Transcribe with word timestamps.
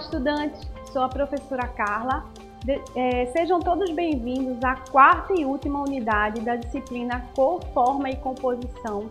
estudantes! 0.00 0.60
Sou 0.92 1.02
a 1.02 1.08
professora 1.08 1.68
Carla. 1.68 2.24
De, 2.64 2.80
é, 2.96 3.26
sejam 3.26 3.60
todos 3.60 3.90
bem-vindos 3.90 4.62
à 4.64 4.74
quarta 4.74 5.34
e 5.34 5.44
última 5.44 5.80
unidade 5.80 6.40
da 6.40 6.56
disciplina 6.56 7.24
Cor, 7.34 7.62
Forma 7.72 8.10
e 8.10 8.16
Composição. 8.16 9.08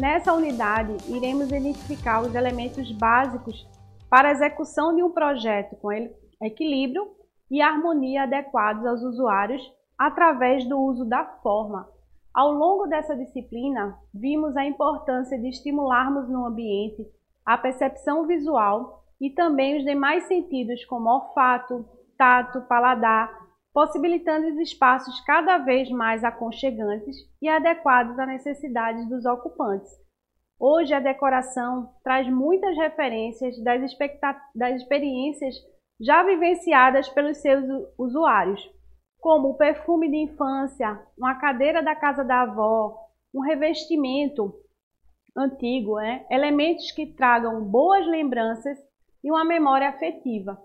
Nessa 0.00 0.32
unidade, 0.32 0.96
iremos 1.08 1.50
identificar 1.50 2.22
os 2.22 2.34
elementos 2.34 2.90
básicos 2.92 3.66
para 4.08 4.28
a 4.28 4.32
execução 4.32 4.94
de 4.94 5.02
um 5.02 5.10
projeto 5.10 5.76
com 5.76 5.90
equilíbrio 6.42 7.08
e 7.50 7.60
harmonia 7.60 8.22
adequados 8.22 8.86
aos 8.86 9.02
usuários 9.02 9.62
através 9.98 10.64
do 10.68 10.78
uso 10.78 11.04
da 11.04 11.24
forma. 11.42 11.88
Ao 12.32 12.52
longo 12.52 12.86
dessa 12.86 13.16
disciplina, 13.16 13.98
vimos 14.14 14.56
a 14.56 14.64
importância 14.64 15.38
de 15.38 15.48
estimularmos 15.48 16.28
no 16.28 16.46
ambiente 16.46 17.04
a 17.44 17.58
percepção 17.58 18.26
visual 18.26 18.98
e 19.20 19.30
também 19.30 19.78
os 19.78 19.84
demais 19.84 20.24
sentidos 20.24 20.84
como 20.84 21.10
olfato, 21.10 21.84
tato, 22.16 22.62
paladar, 22.62 23.30
possibilitando 23.72 24.48
os 24.48 24.58
espaços 24.58 25.20
cada 25.20 25.58
vez 25.58 25.90
mais 25.90 26.24
aconchegantes 26.24 27.16
e 27.40 27.48
adequados 27.48 28.18
às 28.18 28.26
necessidades 28.26 29.08
dos 29.08 29.24
ocupantes. 29.24 29.90
Hoje 30.58 30.92
a 30.92 31.00
decoração 31.00 31.92
traz 32.02 32.28
muitas 32.28 32.76
referências 32.76 33.56
das, 33.62 33.80
das 34.54 34.82
experiências 34.82 35.54
já 36.00 36.22
vivenciadas 36.24 37.08
pelos 37.08 37.38
seus 37.38 37.64
usuários, 37.96 38.68
como 39.20 39.50
o 39.50 39.56
perfume 39.56 40.08
de 40.10 40.16
infância, 40.16 41.00
uma 41.16 41.36
cadeira 41.36 41.82
da 41.82 41.94
casa 41.94 42.24
da 42.24 42.42
avó, 42.42 42.96
um 43.34 43.40
revestimento 43.40 44.52
antigo, 45.36 45.96
né? 45.96 46.24
elementos 46.30 46.90
que 46.92 47.06
tragam 47.14 47.64
boas 47.64 48.06
lembranças 48.06 48.78
e 49.22 49.30
uma 49.30 49.44
memória 49.44 49.88
afetiva. 49.88 50.58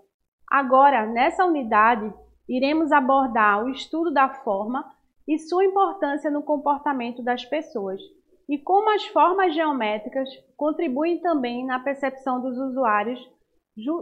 Agora, 0.50 1.06
nessa 1.06 1.44
unidade, 1.44 2.12
iremos 2.48 2.92
abordar 2.92 3.64
o 3.64 3.70
estudo 3.70 4.12
da 4.12 4.28
forma 4.28 4.84
e 5.26 5.38
sua 5.38 5.64
importância 5.64 6.30
no 6.30 6.42
comportamento 6.42 7.22
das 7.22 7.44
pessoas 7.44 8.00
e 8.48 8.58
como 8.58 8.90
as 8.94 9.06
formas 9.06 9.54
geométricas 9.54 10.28
contribuem 10.56 11.20
também 11.20 11.64
na 11.64 11.80
percepção 11.80 12.40
dos 12.40 12.58
usuários 12.58 13.18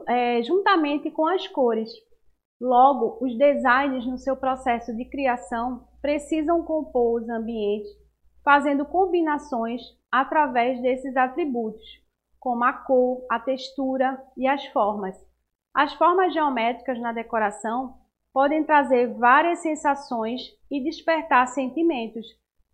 é, 0.08 0.42
juntamente 0.42 1.10
com 1.10 1.26
as 1.26 1.46
cores. 1.48 1.90
Logo, 2.60 3.18
os 3.20 3.36
designers 3.38 4.06
no 4.06 4.18
seu 4.18 4.36
processo 4.36 4.94
de 4.94 5.04
criação 5.04 5.86
precisam 6.00 6.62
compor 6.64 7.22
os 7.22 7.28
ambientes 7.28 7.88
fazendo 8.44 8.84
combinações 8.84 9.80
através 10.10 10.80
desses 10.82 11.16
atributos, 11.16 11.86
como 12.42 12.64
a 12.64 12.72
cor, 12.72 13.24
a 13.30 13.38
textura 13.38 14.20
e 14.36 14.48
as 14.48 14.66
formas. 14.66 15.16
As 15.72 15.94
formas 15.94 16.34
geométricas 16.34 17.00
na 17.00 17.12
decoração 17.12 17.94
podem 18.34 18.64
trazer 18.64 19.14
várias 19.14 19.60
sensações 19.60 20.42
e 20.68 20.82
despertar 20.82 21.46
sentimentos, 21.46 22.26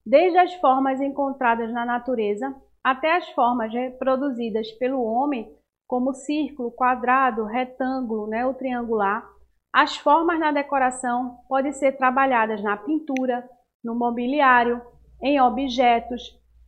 desde 0.06 0.38
as 0.38 0.54
formas 0.54 1.02
encontradas 1.02 1.70
na 1.70 1.84
natureza 1.84 2.56
até 2.82 3.14
as 3.14 3.28
formas 3.32 3.70
reproduzidas 3.70 4.72
pelo 4.78 5.02
homem, 5.02 5.54
como 5.86 6.14
círculo, 6.14 6.70
quadrado, 6.70 7.44
retângulo 7.44 8.26
né, 8.26 8.46
ou 8.46 8.54
triangular. 8.54 9.22
As 9.70 9.98
formas 9.98 10.40
na 10.40 10.50
decoração 10.50 11.40
podem 11.46 11.72
ser 11.72 11.98
trabalhadas 11.98 12.62
na 12.62 12.74
pintura, 12.74 13.46
no 13.84 13.94
mobiliário, 13.94 14.80
em 15.22 15.38
objetos 15.38 16.22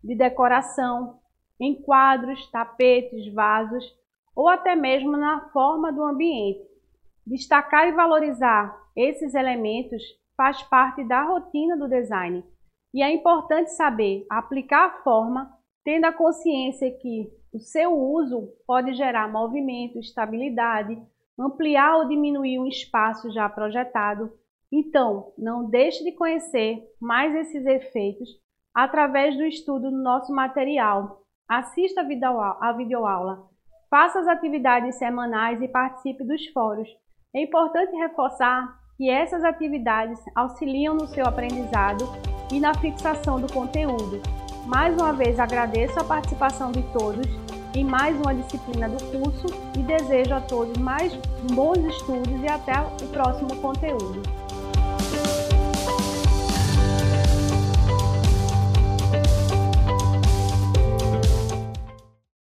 de 0.05 0.15
decoração, 0.15 1.19
em 1.61 1.81
quadros, 1.83 2.51
tapetes, 2.51 3.33
vasos 3.33 3.85
ou 4.35 4.49
até 4.49 4.75
mesmo 4.75 5.13
na 5.17 5.49
forma 5.51 5.93
do 5.93 6.03
ambiente. 6.03 6.61
Destacar 7.27 7.87
e 7.87 7.93
valorizar 7.93 8.75
esses 8.97 9.35
elementos 9.35 10.03
faz 10.37 10.63
parte 10.63 11.05
da 11.05 11.23
rotina 11.23 11.77
do 11.77 11.89
design 11.89 12.43
e 12.95 13.03
é 13.03 13.13
importante 13.13 13.71
saber 13.73 14.27
aplicar 14.31 14.87
a 14.87 15.03
forma 15.03 15.51
tendo 15.85 16.07
a 16.07 16.13
consciência 16.13 16.91
que 16.91 17.31
o 17.53 17.59
seu 17.59 17.93
uso 17.93 18.49
pode 18.67 18.95
gerar 18.95 19.31
movimento, 19.31 19.99
estabilidade, 19.99 21.01
ampliar 21.39 21.99
ou 21.99 22.09
diminuir 22.09 22.59
um 22.59 22.67
espaço 22.67 23.31
já 23.33 23.49
projetado. 23.49 24.33
Então, 24.71 25.33
não 25.37 25.69
deixe 25.69 26.05
de 26.05 26.13
conhecer 26.13 26.83
mais 27.01 27.35
esses 27.35 27.67
efeitos 27.67 28.29
através 28.75 29.37
do 29.37 29.45
estudo 29.45 29.91
do 29.91 30.03
nosso 30.03 30.33
material 30.33 31.23
assista 31.51 32.03
a 32.03 32.73
videoaula, 32.73 33.43
faça 33.91 34.21
as 34.21 34.29
atividades 34.29 34.95
semanais 34.95 35.61
e 35.61 35.67
participe 35.67 36.23
dos 36.23 36.47
fóruns. 36.53 36.89
É 37.35 37.43
importante 37.43 37.91
reforçar 37.97 38.79
que 38.97 39.11
essas 39.11 39.43
atividades 39.43 40.21
auxiliam 40.37 40.95
no 40.95 41.09
seu 41.09 41.27
aprendizado 41.27 42.05
e 42.53 42.61
na 42.61 42.73
fixação 42.75 43.41
do 43.41 43.53
conteúdo. 43.53 44.23
Mais 44.65 44.95
uma 44.95 45.13
vez 45.13 45.41
agradeço 45.41 45.99
a 45.99 46.05
participação 46.05 46.71
de 46.71 46.85
todos 46.93 47.27
em 47.75 47.85
mais 47.85 48.17
uma 48.21 48.33
disciplina 48.33 48.89
do 48.89 49.05
curso 49.07 49.47
e 49.77 49.83
desejo 49.83 50.35
a 50.35 50.41
todos 50.41 50.79
mais 50.79 51.13
bons 51.53 51.79
estudos 51.79 52.43
e 52.43 52.47
até 52.47 52.81
o 52.81 53.09
próximo 53.09 53.57
conteúdo. 53.61 54.23